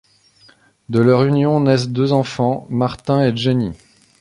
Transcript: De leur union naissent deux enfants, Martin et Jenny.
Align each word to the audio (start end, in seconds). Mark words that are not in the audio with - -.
De 0.89 0.97
leur 0.99 1.25
union 1.25 1.59
naissent 1.59 1.89
deux 1.89 2.11
enfants, 2.11 2.65
Martin 2.71 3.21
et 3.23 3.37
Jenny. 3.37 3.75